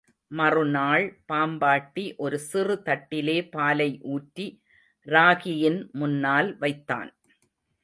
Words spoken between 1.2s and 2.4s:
பாம்பாட்டி ஒரு